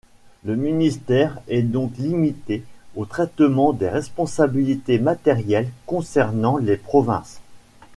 [0.43, 2.63] Le ministère est donc limité
[2.95, 7.39] au traitement des responsabilités matérielles concernant les provinces.